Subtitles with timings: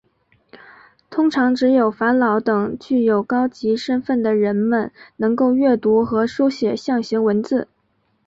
[1.11, 7.67] 通常只有法老等具有高级身份的人们能够阅读和书写象形文字。